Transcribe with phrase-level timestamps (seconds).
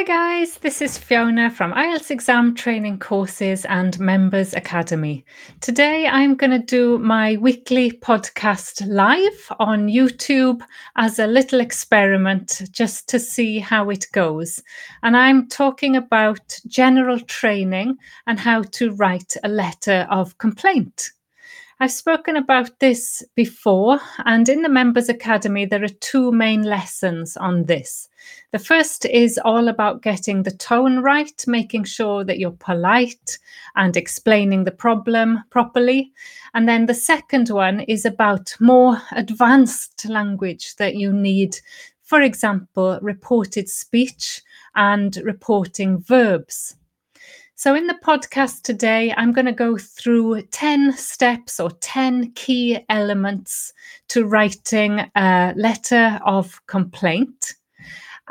[0.00, 5.26] Hi guys, this is Fiona from IELTS Exam Training Courses and Members Academy.
[5.60, 10.62] Today I'm going to do my weekly podcast live on YouTube
[10.96, 14.62] as a little experiment just to see how it goes.
[15.02, 21.10] And I'm talking about general training and how to write a letter of complaint.
[21.82, 27.38] I've spoken about this before, and in the Members Academy, there are two main lessons
[27.38, 28.06] on this.
[28.52, 33.38] The first is all about getting the tone right, making sure that you're polite
[33.76, 36.12] and explaining the problem properly.
[36.52, 41.56] And then the second one is about more advanced language that you need.
[42.02, 44.42] For example, reported speech
[44.74, 46.76] and reporting verbs.
[47.60, 52.78] So, in the podcast today, I'm going to go through 10 steps or 10 key
[52.88, 53.74] elements
[54.08, 57.56] to writing a letter of complaint.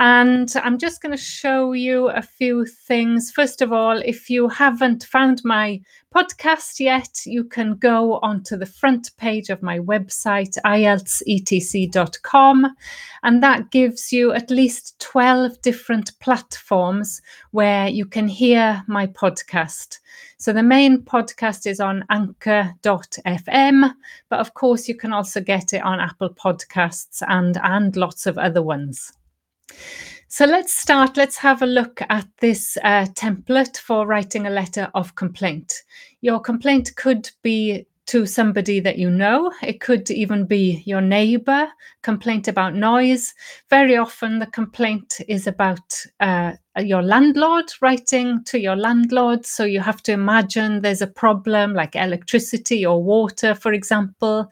[0.01, 3.31] And I'm just going to show you a few things.
[3.31, 5.81] First of all, if you haven't found my
[6.15, 12.75] podcast yet, you can go onto the front page of my website, ieltsetc.com,
[13.23, 19.99] and that gives you at least 12 different platforms where you can hear my podcast.
[20.37, 23.93] So the main podcast is on anchor.fm,
[24.29, 28.37] but of course, you can also get it on Apple Podcasts and, and lots of
[28.37, 29.11] other ones.
[30.27, 31.17] So let's start.
[31.17, 35.83] Let's have a look at this uh, template for writing a letter of complaint.
[36.21, 39.51] Your complaint could be to somebody that you know.
[39.61, 41.67] It could even be your neighbor,
[42.01, 43.35] complaint about noise.
[43.69, 49.45] Very often, the complaint is about uh, your landlord writing to your landlord.
[49.45, 54.51] So you have to imagine there's a problem like electricity or water, for example.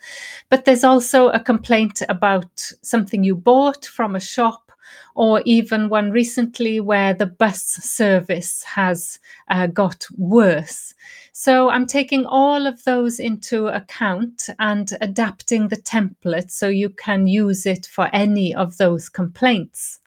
[0.50, 4.67] But there's also a complaint about something you bought from a shop
[5.16, 10.94] or even one recently where the bus service has uh, got worse.
[11.34, 17.28] So I'm taking all of those into account and adapting the template so you can
[17.28, 20.00] use it for any of those complaints.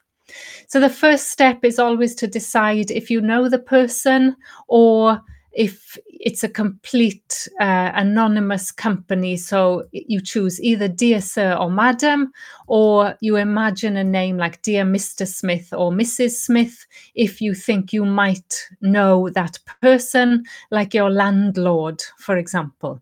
[0.67, 4.35] So the first step is always to decide if you know the person
[4.67, 9.37] or if it's a complete uh, anonymous company.
[9.37, 12.31] So you choose either Dear Sir or Madam,
[12.67, 15.27] or you imagine a name like Dear Mr.
[15.27, 16.31] Smith or Mrs.
[16.31, 16.85] Smith
[17.15, 23.01] if you think you might know that person, like your landlord, for example.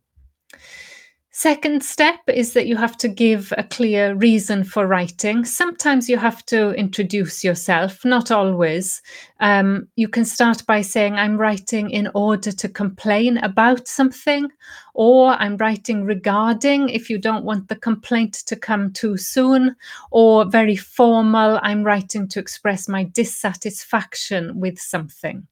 [1.40, 5.46] Second step is that you have to give a clear reason for writing.
[5.46, 9.02] Sometimes you have to introduce yourself, not always.
[9.40, 14.50] Um, you can start by saying, I'm writing in order to complain about something,
[14.94, 19.78] or I'm writing regarding if you don't want the complaint to come too soon,
[20.12, 25.48] or very formal, I'm writing to express my dissatisfaction with something.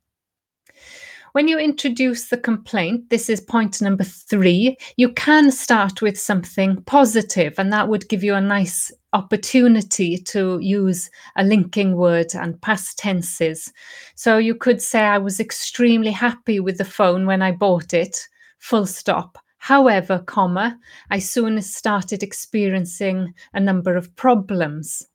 [1.37, 6.81] When you introduce the complaint, this is point number three, you can start with something
[6.85, 12.59] positive, and that would give you a nice opportunity to use a linking word and
[12.63, 13.71] past tenses.
[14.15, 18.17] So you could say, I was extremely happy with the phone when I bought it,
[18.57, 19.37] full stop.
[19.59, 20.79] However, comma,
[21.11, 25.05] I soon started experiencing a number of problems.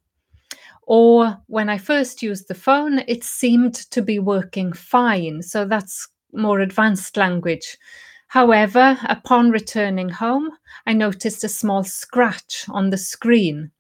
[0.85, 5.41] Or when I first used the phone, it seemed to be working fine.
[5.43, 7.79] So that's more advanced language.
[8.29, 10.51] However, upon returning home,
[10.87, 13.71] I noticed a small scratch on the screen.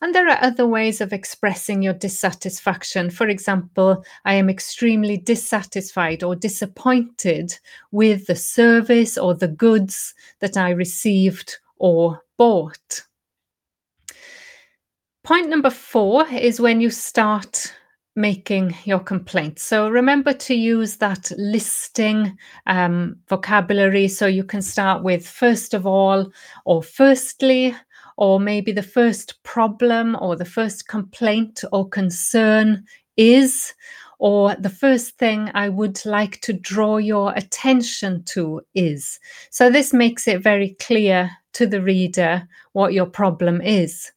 [0.00, 3.10] And there are other ways of expressing your dissatisfaction.
[3.10, 7.56] For example, I am extremely dissatisfied or disappointed
[7.92, 13.02] with the service or the goods that I received or bought.
[15.22, 17.72] Point number four is when you start
[18.16, 19.58] making your complaint.
[19.58, 24.08] So remember to use that listing um, vocabulary.
[24.08, 26.30] So you can start with first of all,
[26.64, 27.74] or firstly,
[28.16, 32.84] or maybe the first problem or the first complaint or concern
[33.16, 33.74] is,
[34.20, 39.18] or the first thing I would like to draw your attention to is.
[39.50, 44.12] So this makes it very clear to the reader what your problem is.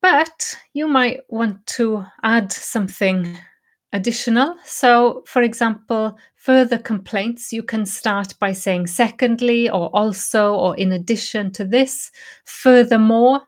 [0.00, 3.38] But you might want to add something
[3.92, 4.56] additional.
[4.64, 10.92] So, for example, further complaints, you can start by saying secondly, or also, or in
[10.92, 12.10] addition to this,
[12.44, 13.42] furthermore,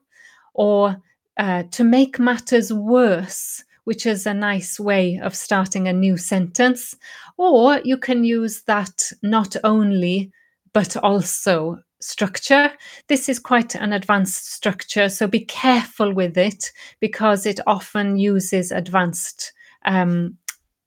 [0.55, 1.01] or
[1.37, 6.97] uh, to make matters worse, which is a nice way of starting a new sentence.
[7.37, 10.33] Or you can use that not only,
[10.73, 12.73] but also structure.
[13.09, 18.73] This is quite an advanced structure, so be careful with it because it often uses
[18.73, 19.53] advanced
[19.85, 20.37] um,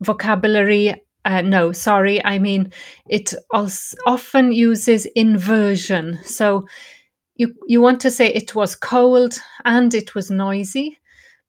[0.01, 0.95] vocabulary.
[1.25, 2.71] Uh, no, sorry, I mean
[3.07, 6.19] it also often uses inversion.
[6.23, 6.67] So
[7.35, 10.99] you you want to say it was cold and it was noisy,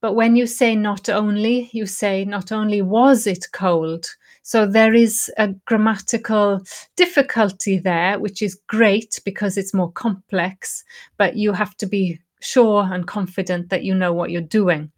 [0.00, 4.06] but when you say not only, you say not only was it cold,
[4.46, 6.60] so there is a grammatical
[6.96, 10.84] difficulty there, which is great because it's more complex,
[11.16, 14.92] but you have to be sure and confident that you know what you're doing.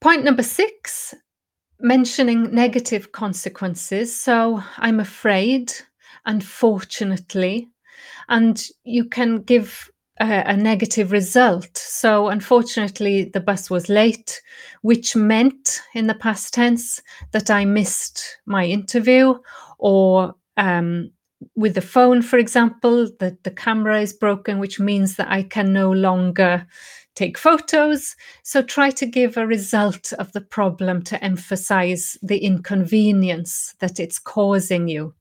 [0.00, 1.14] Point number six
[1.78, 4.18] mentioning negative consequences.
[4.18, 5.74] So I'm afraid,
[6.24, 7.68] unfortunately,
[8.30, 9.90] and you can give
[10.20, 11.76] a, a, negative result.
[11.76, 14.40] So, unfortunately, the bus was late,
[14.82, 17.00] which meant in the past tense
[17.32, 19.34] that I missed my interview,
[19.78, 21.10] or um,
[21.56, 25.72] with the phone, for example, that the camera is broken, which means that I can
[25.72, 26.66] no longer
[27.14, 28.14] take photos.
[28.42, 34.18] So, try to give a result of the problem to emphasize the inconvenience that it's
[34.18, 35.14] causing you.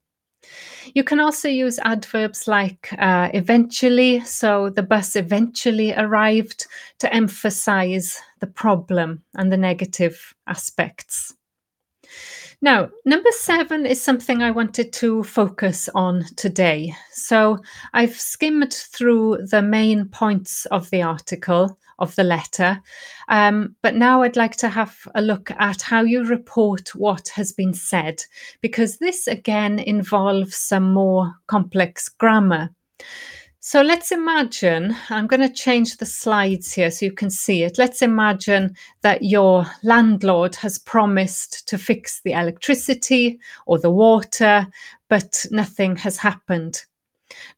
[0.94, 4.22] You can also use adverbs like uh, eventually.
[4.22, 6.68] So the bus eventually arrived
[7.00, 11.36] to emphasize the problem and the negative aspects.
[12.62, 16.94] Now, number seven is something I wanted to focus on today.
[17.14, 17.60] So
[17.94, 22.81] I've skimmed through the main points of the article of the letter.
[23.28, 27.51] Um, but now I'd like to have a look at how you report what has
[27.51, 28.24] been said,
[28.62, 32.69] because this again involves some more complex grammar.
[33.62, 37.78] So let's imagine, I'm going to change the slides here so you can see it.
[37.78, 44.66] Let's imagine that your landlord has promised to fix the electricity or the water,
[45.10, 46.86] but nothing has happened.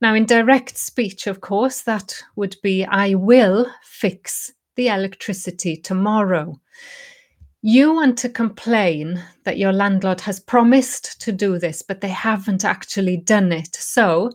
[0.02, 6.60] Now, in direct speech, of course, that would be I will fix the electricity tomorrow.
[7.62, 12.66] You want to complain that your landlord has promised to do this, but they haven't
[12.66, 13.76] actually done it.
[13.76, 14.32] So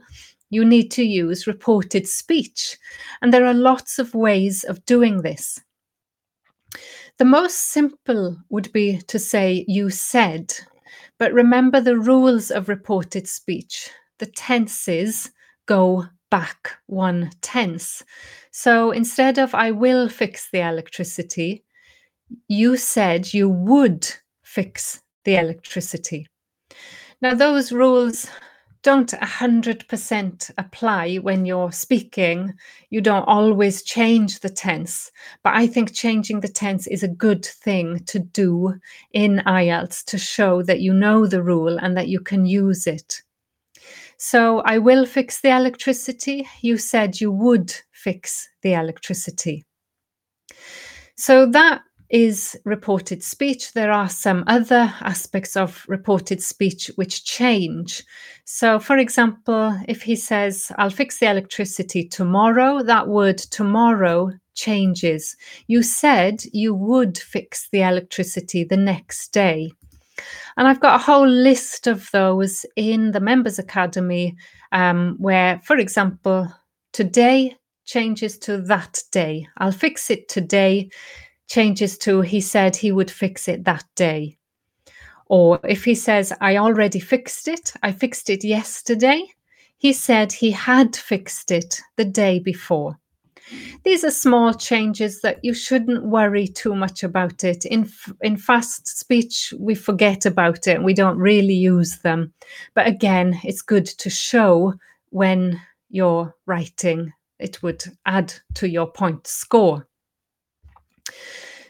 [0.50, 2.78] you need to use reported speech.
[3.20, 5.60] And there are lots of ways of doing this.
[7.18, 10.54] The most simple would be to say, You said.
[11.18, 13.90] But remember the rules of reported speech.
[14.18, 15.30] The tenses
[15.66, 18.02] go back one tense.
[18.50, 21.64] So instead of I will fix the electricity,
[22.48, 24.08] you said you would
[24.42, 26.26] fix the electricity.
[27.22, 28.28] Now, those rules
[28.82, 32.54] don't 100% apply when you're speaking.
[32.90, 35.10] You don't always change the tense,
[35.42, 38.74] but I think changing the tense is a good thing to do
[39.12, 43.22] in IELTS to show that you know the rule and that you can use it.
[44.18, 46.48] So I will fix the electricity.
[46.62, 49.64] You said you would fix the electricity.
[51.16, 53.72] So that is reported speech.
[53.72, 58.04] There are some other aspects of reported speech which change.
[58.44, 65.36] So, for example, if he says, I'll fix the electricity tomorrow, that word tomorrow changes.
[65.66, 69.72] You said you would fix the electricity the next day.
[70.56, 74.36] And I've got a whole list of those in the Members Academy,
[74.72, 76.52] um, where, for example,
[76.92, 79.46] today changes to that day.
[79.58, 80.90] I'll fix it today
[81.48, 84.36] changes to he said he would fix it that day.
[85.26, 89.24] Or if he says, I already fixed it, I fixed it yesterday,
[89.78, 92.98] he said he had fixed it the day before.
[93.84, 97.64] These are small changes that you shouldn't worry too much about it.
[97.64, 97.88] In,
[98.20, 102.32] in fast speech, we forget about it and we don't really use them.
[102.74, 104.74] But again, it's good to show
[105.10, 105.60] when
[105.90, 109.86] you're writing, it would add to your point score.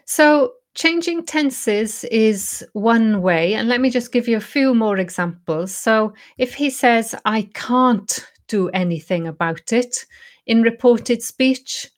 [0.07, 3.55] So, changing tenses is one way.
[3.55, 5.75] And let me just give you a few more examples.
[5.75, 10.07] So, if he says, I can't do anything about it,
[10.47, 11.91] in reported speech,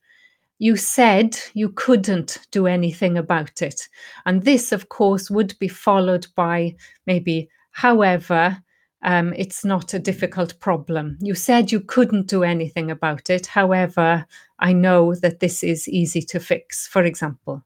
[0.58, 3.88] you said you couldn't do anything about it.
[4.26, 6.74] And this, of course, would be followed by
[7.06, 8.58] maybe, however,
[9.02, 11.18] um, it's not a difficult problem.
[11.20, 13.46] You said you couldn't do anything about it.
[13.46, 14.26] However,
[14.58, 17.64] I know that this is easy to fix, for example.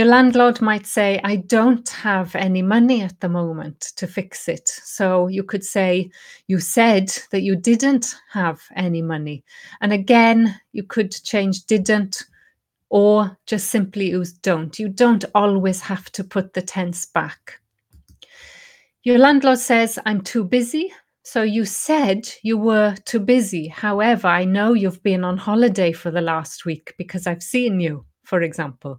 [0.00, 4.66] Your landlord might say, I don't have any money at the moment to fix it.
[4.66, 6.10] So you could say,
[6.46, 9.44] You said that you didn't have any money.
[9.82, 12.24] And again, you could change didn't
[12.88, 14.78] or just simply use don't.
[14.78, 17.60] You don't always have to put the tense back.
[19.02, 20.90] Your landlord says, I'm too busy.
[21.24, 23.68] So you said you were too busy.
[23.68, 28.06] However, I know you've been on holiday for the last week because I've seen you,
[28.24, 28.98] for example.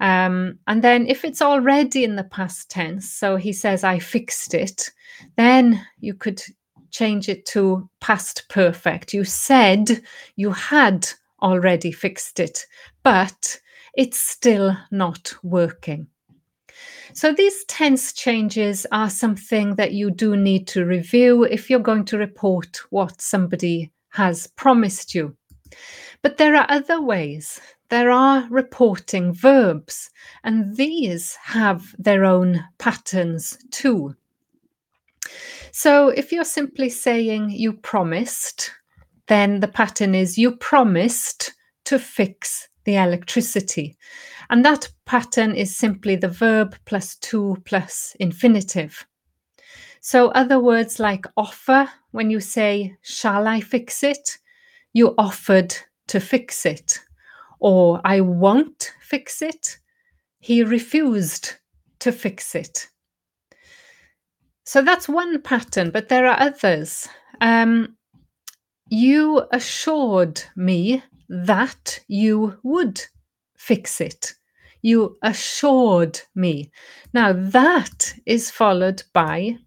[0.00, 4.54] Um, and then if it's already in the past tense, so he says, I fixed
[4.54, 4.90] it,
[5.36, 6.42] then you could
[6.90, 9.14] change it to past perfect.
[9.14, 10.02] You said
[10.36, 11.08] you had
[11.42, 12.66] already fixed it,
[13.02, 13.58] but
[13.94, 16.06] it's still not working.
[17.12, 22.04] So these tense changes are something that you do need to review if you're going
[22.06, 25.34] to report what somebody has promised you.
[26.22, 27.60] But there are other ways.
[27.88, 30.10] There are reporting verbs,
[30.42, 34.16] and these have their own patterns too.
[35.70, 38.72] So if you're simply saying you promised,
[39.28, 41.52] then the pattern is you promised
[41.84, 43.96] to fix the electricity.
[44.50, 49.06] And that pattern is simply the verb plus to plus infinitive.
[50.00, 54.38] So other words like offer, when you say, shall I fix it?
[54.92, 55.76] You offered
[56.06, 57.00] to fix it.
[57.60, 59.78] Or I won't fix it.
[60.40, 61.54] He refused
[62.00, 62.88] to fix it.
[64.64, 67.08] So that's one pattern, but there are others.
[67.40, 67.96] Um,
[68.88, 73.00] you assured me that you would
[73.56, 74.34] fix it.
[74.82, 76.70] You assured me.
[77.12, 79.58] Now, that is followed by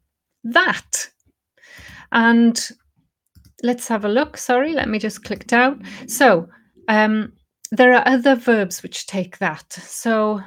[0.43, 1.09] that.
[2.11, 2.69] And
[3.63, 4.37] let's have a look.
[4.37, 5.83] Sorry, let me just click down.
[6.07, 6.47] So,
[6.87, 7.33] um,
[7.71, 9.71] there are other verbs which take that.
[9.71, 10.41] So,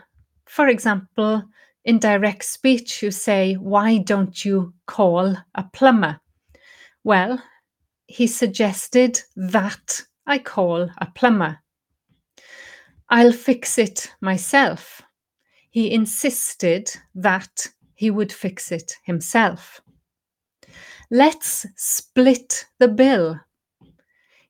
[0.46, 1.42] for example,
[1.84, 6.20] in direct speech, you say, Why don't you call a plumber?
[7.04, 7.42] Well,
[8.06, 11.58] he suggested that I call a plumber.
[13.08, 15.02] I'll fix it myself.
[15.70, 19.80] He insisted that he would fix it himself.
[21.10, 23.38] Let's split the bill.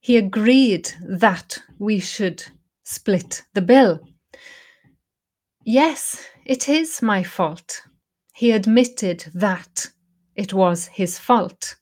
[0.01, 2.45] He agreed that we should
[2.85, 4.01] split the bill.
[5.65, 7.83] Yes, it is my fault.
[8.35, 9.91] He admitted that
[10.35, 11.77] it was his fault.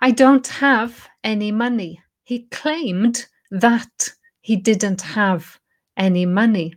[0.00, 2.00] I don't have any money.
[2.24, 5.58] He claimed that he didn't have
[5.96, 6.74] any money.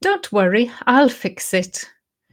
[0.00, 1.90] Don't worry, I'll fix it.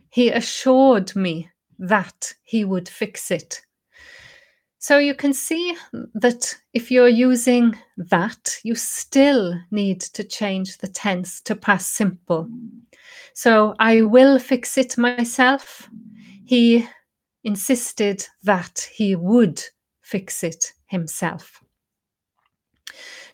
[0.10, 3.62] He assured me that he would fix it.
[4.82, 5.78] So you can see
[6.16, 12.50] that if you're using that, you still need to change the tense to past simple.
[13.36, 15.88] So I will fix it myself.
[16.46, 16.88] He
[17.44, 19.64] insisted that he would
[20.02, 21.64] fix it himself.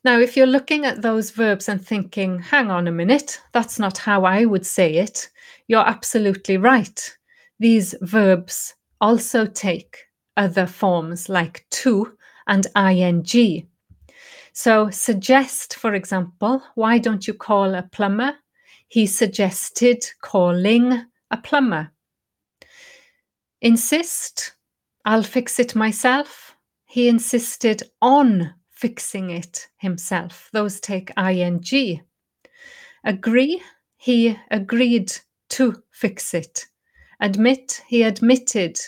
[0.03, 3.97] Now, if you're looking at those verbs and thinking, hang on a minute, that's not
[3.97, 5.29] how I would say it,
[5.69, 7.17] you're absolutely right.
[7.57, 10.06] These verbs also take
[10.37, 12.15] other forms like to
[12.47, 13.67] and ing.
[14.53, 18.33] So, suggest, for example, why don't you call a plumber?
[18.87, 21.91] He suggested calling a plumber.
[23.61, 24.55] Insist,
[25.05, 26.55] I'll fix it myself.
[26.85, 30.49] He insisted on fixing it himself.
[30.53, 32.01] Those take ing.
[33.03, 33.61] Agree,
[33.97, 35.11] he agreed
[35.49, 36.65] to fix it.
[37.19, 38.79] Admit, he admitted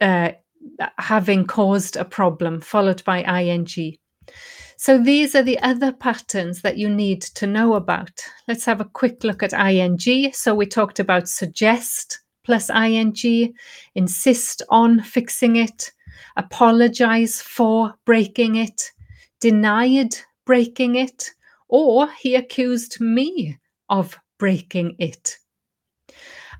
[0.00, 0.32] uh,
[0.98, 3.96] having caused a problem, followed by ing.
[4.76, 8.10] So these are the other patterns that you need to know about.
[8.48, 10.32] Let's have a quick look at ing.
[10.32, 13.54] So we talked about suggest plus ing,
[13.94, 15.92] insist on fixing it,
[16.36, 18.90] apologize for breaking it,
[19.40, 21.30] denied breaking it,
[21.68, 25.38] or he accused me of breaking it.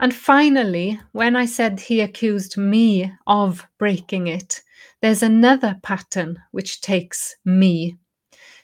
[0.02, 4.60] And finally, when I said he accused me of breaking it,
[5.00, 7.96] there's another pattern which takes me.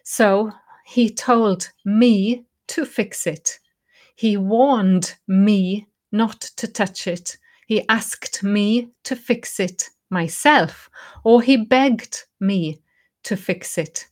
[0.02, 0.50] So
[0.84, 3.60] he told me to fix it.
[4.16, 7.38] He warned me not to touch it.
[7.68, 10.90] He asked me to fix it myself,
[11.22, 12.80] or he begged me
[13.22, 14.08] to fix it.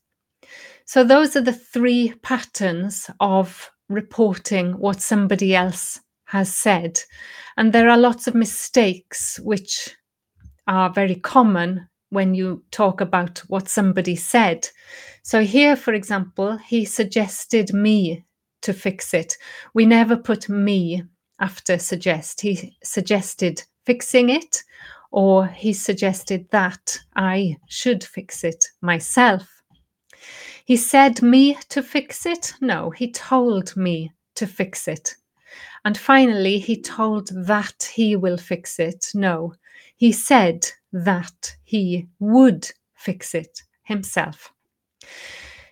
[0.85, 7.01] So, those are the three patterns of reporting what somebody else has said.
[7.57, 9.97] And there are lots of mistakes which
[10.67, 14.69] are very common when you talk about what somebody said.
[15.23, 18.25] So, here, for example, he suggested me
[18.63, 19.37] to fix it.
[19.75, 21.03] We never put me
[21.41, 22.41] after suggest.
[22.41, 24.63] He suggested fixing it,
[25.11, 29.49] or he suggested that I should fix it myself.
[30.65, 32.55] He said me to fix it?
[32.61, 35.15] No, he told me to fix it.
[35.87, 39.07] And finally, he told that he will fix it.
[39.15, 39.55] No,
[39.97, 44.53] He said that he would fix it himself.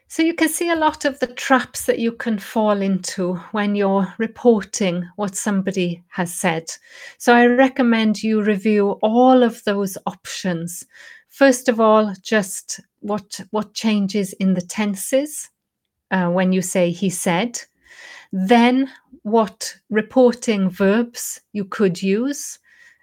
[0.06, 3.74] So you can see a lot of the traps that you can fall into when
[3.74, 6.70] you're reporting what somebody has said.
[7.18, 10.86] So I recommend you review all of those options.
[11.28, 15.50] First of all, just what what changes in the tenses
[16.12, 17.60] uh, when you say he said.
[18.32, 18.90] Then
[19.24, 22.58] what reporting verbs you could use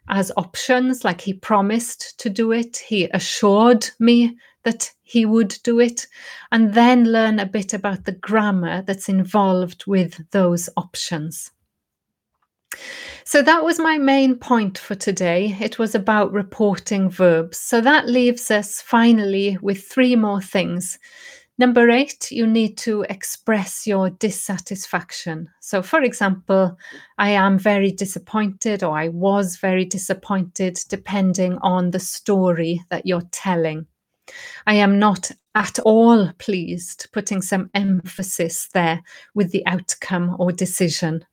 [0.09, 5.79] as options, like he promised to do it, he assured me that he would do
[5.79, 6.07] it,
[6.51, 11.51] and then learn a bit about the grammar that's involved with those options.
[13.23, 15.57] So that was my main point for today.
[15.59, 17.57] It was about reporting verbs.
[17.57, 20.99] So that leaves us finally with three more things.
[21.61, 25.47] Number eight, you need to express your dissatisfaction.
[25.59, 26.75] So, for example,
[27.19, 33.29] I am very disappointed, or I was very disappointed, depending on the story that you're
[33.29, 33.85] telling.
[34.65, 39.03] I am not at all pleased, putting some emphasis there
[39.35, 41.23] with the outcome or decision.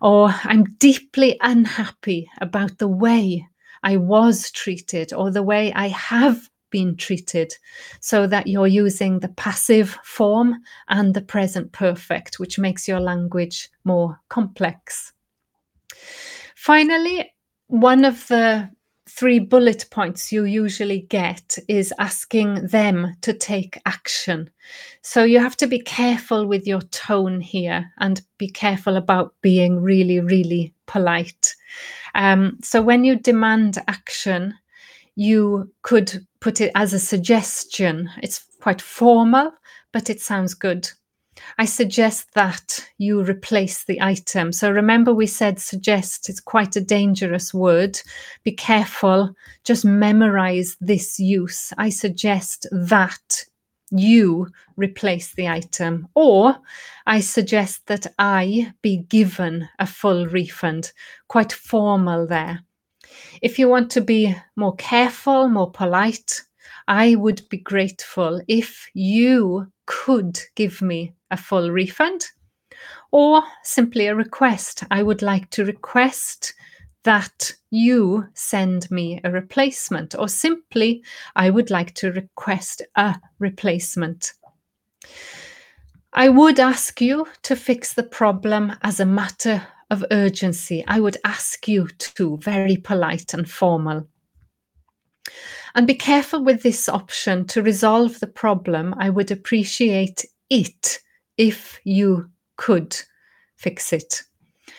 [0.00, 3.46] Or I'm deeply unhappy about the way
[3.82, 7.54] I was treated or the way I have been treated,
[8.00, 10.56] so that you're using the passive form
[10.88, 15.12] and the present perfect, which makes your language more complex.
[16.56, 17.32] Finally,
[17.68, 18.68] one of the
[19.08, 24.48] three bullet points you usually get is asking them to take action.
[25.02, 29.82] So you have to be careful with your tone here and be careful about being
[29.82, 31.54] really, really polite.
[32.14, 34.54] Um, so when you demand action,
[35.14, 38.10] you could put it as a suggestion.
[38.22, 39.52] It's quite formal,
[39.92, 40.90] but it sounds good.
[41.58, 44.52] I suggest that you replace the item.
[44.52, 48.00] So remember, we said suggest is quite a dangerous word.
[48.44, 51.72] Be careful, just memorize this use.
[51.78, 53.44] I suggest that
[53.90, 56.56] you replace the item, or
[57.06, 60.92] I suggest that I be given a full refund.
[61.28, 62.60] Quite formal there.
[63.40, 66.42] If you want to be more careful, more polite,
[66.88, 72.26] I would be grateful if you could give me a full refund
[73.10, 74.84] or simply a request.
[74.90, 76.54] I would like to request
[77.04, 81.02] that you send me a replacement, or simply,
[81.34, 84.32] I would like to request a replacement.
[86.12, 90.82] I would ask you to fix the problem as a matter of urgency.
[90.88, 94.08] I would ask you to, very polite and formal.
[95.74, 98.94] And be careful with this option to resolve the problem.
[98.98, 100.98] I would appreciate it
[101.36, 102.96] if you could
[103.56, 104.22] fix it.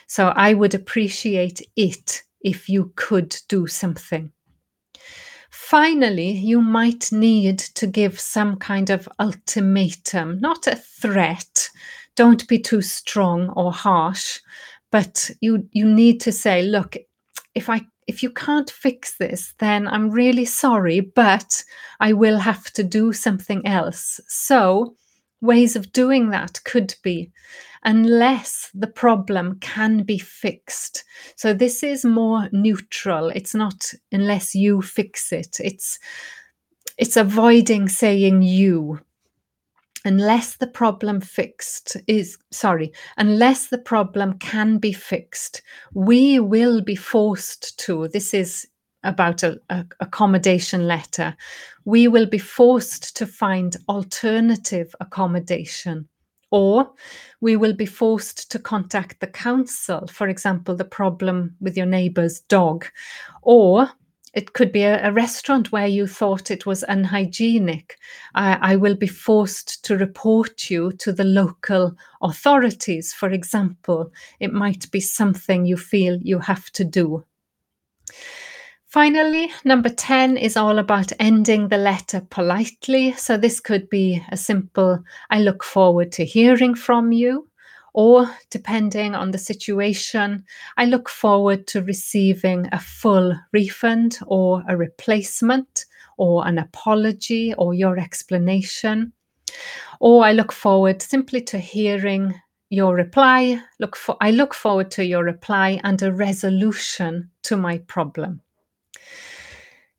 [0.07, 4.31] So I would appreciate it if you could do something.
[5.49, 11.69] Finally, you might need to give some kind of ultimatum, not a threat.
[12.15, 14.39] Don't be too strong or harsh,
[14.93, 16.95] but you you need to say, look,
[17.55, 21.63] if I if you can't fix this, then I'm really sorry, but
[21.99, 24.19] I will have to do something else.
[24.27, 24.95] So,
[25.41, 27.31] ways of doing that could be
[27.83, 31.03] unless the problem can be fixed.
[31.37, 33.29] So, this is more neutral.
[33.29, 35.57] It's not unless you fix it.
[35.59, 35.97] It's
[36.99, 38.99] it's avoiding saying you
[40.05, 45.61] unless the problem fixed is sorry unless the problem can be fixed
[45.93, 48.67] we will be forced to this is
[49.05, 51.35] about a, a, accommodation letter
[51.85, 56.07] we will be forced to find alternative accommodation.
[56.51, 56.91] Or
[57.41, 62.41] we will be forced to contact the council for example the problem with your neighbor's
[62.41, 62.85] dog.
[63.41, 63.89] Or
[64.33, 67.97] it could be a, a, restaurant where you thought it was unhygienic.
[68.33, 74.11] I, I will be forced to report you to the local authorities, for example.
[74.39, 77.25] It might be something you feel you have to do.
[78.87, 83.11] Finally, number 10 is all about ending the letter politely.
[83.13, 87.47] So, this could be a simple I look forward to hearing from you
[87.93, 90.43] or depending on the situation,
[90.77, 95.85] I look forward to receiving a full refund or a replacement
[96.17, 99.13] or an apology or your explanation.
[99.99, 102.33] Or I look forward simply to hearing
[102.69, 103.61] your reply.
[103.79, 108.41] Look for I look forward to your reply and a resolution to my problem.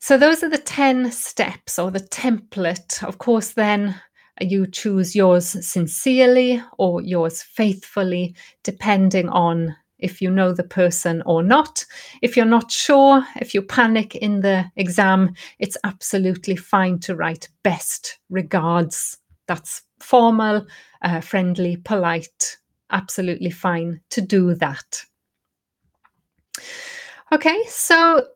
[0.00, 3.02] So those are the 10 steps or the template.
[3.02, 3.94] Of course, then
[4.40, 11.42] you choose yours sincerely or yours faithfully, depending on if you know the person or
[11.42, 11.84] not.
[12.20, 17.48] If you're not sure, if you panic in the exam, it's absolutely fine to write
[17.62, 19.18] best regards.
[19.46, 20.66] That's formal,
[21.02, 22.58] uh, friendly, polite,
[22.90, 25.02] absolutely fine to do that.
[27.32, 28.26] Okay, so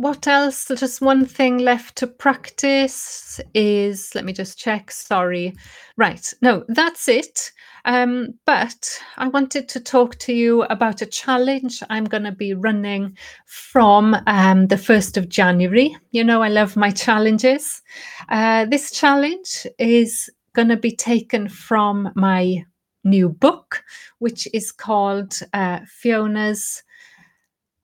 [0.00, 0.66] what else?
[0.76, 5.54] Just one thing left to practice is, let me just check, sorry.
[5.98, 7.52] Right, no, that's it.
[7.84, 12.54] Um, but I wanted to talk to you about a challenge I'm going to be
[12.54, 15.94] running from um, the 1st of January.
[16.12, 17.82] You know, I love my challenges.
[18.30, 22.64] Uh, this challenge is going to be taken from my
[23.04, 23.84] new book,
[24.18, 26.82] which is called uh, Fiona's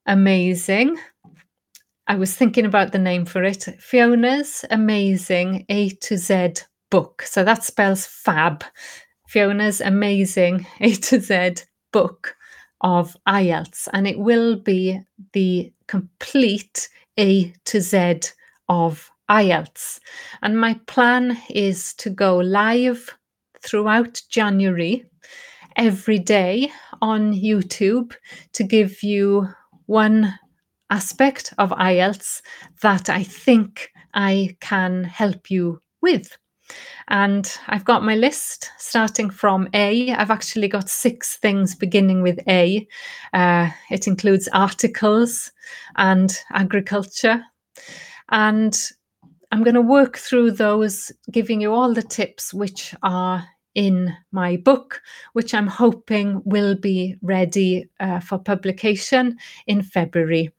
[0.06, 0.96] Amazing.
[2.08, 7.22] I was thinking about the name for it Fiona's Amazing A to Z book.
[7.22, 8.64] So that spells fab.
[9.28, 12.36] Fiona's Amazing A to Z book
[12.82, 13.88] of IELTS.
[13.92, 15.00] And it will be
[15.32, 16.88] the complete
[17.18, 18.20] A to Z
[18.68, 19.98] of IELTS.
[20.42, 23.16] And my plan is to go live
[23.62, 25.04] throughout January
[25.74, 26.70] every day
[27.02, 28.14] on YouTube
[28.52, 29.48] to give you
[29.86, 30.38] one
[30.90, 32.42] aspect of IELTS
[32.82, 36.36] that I think I can help you with.
[37.08, 40.12] And I've got my list starting from A.
[40.12, 42.86] I've actually got six things beginning with A.
[43.32, 45.52] Uh, it includes articles
[45.96, 47.42] and agriculture.
[48.30, 48.76] And
[49.52, 53.46] I'm going to work through those, giving you all the tips which are
[53.76, 55.00] in my book,
[55.34, 60.50] which I'm hoping will be ready uh, for publication in February.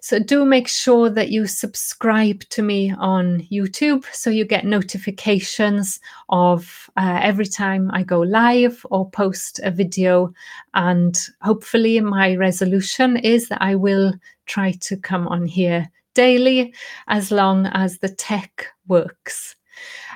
[0.00, 6.00] So do make sure that you subscribe to me on YouTube so you get notifications
[6.28, 10.32] of uh, every time I go live or post a video.
[10.74, 14.12] And hopefully, my resolution is that I will
[14.46, 16.74] try to come on here daily
[17.06, 19.56] as long as the tech works.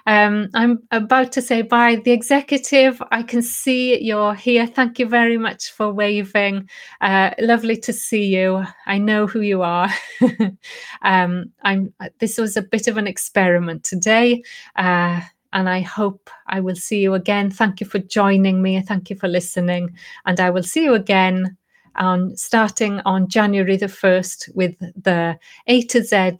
[0.07, 1.97] Um, I'm about to say bye.
[1.97, 4.67] The executive, I can see you're here.
[4.67, 6.69] Thank you very much for waving.
[7.01, 8.65] Uh, lovely to see you.
[8.87, 9.91] I know who you are.
[11.03, 11.93] um, I'm.
[12.19, 14.43] This was a bit of an experiment today.
[14.77, 15.21] Uh,
[15.53, 17.51] and I hope I will see you again.
[17.51, 18.81] Thank you for joining me.
[18.81, 19.95] Thank you for listening.
[20.25, 21.57] And I will see you again
[21.97, 26.39] on starting on January the 1st with the A to Z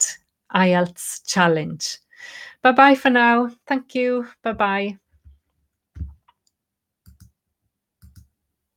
[0.55, 1.97] IELTS challenge.
[2.63, 3.49] Bye bye for now.
[3.67, 4.27] Thank you.
[4.41, 4.99] Bye bye.